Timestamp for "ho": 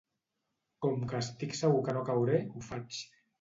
2.57-2.65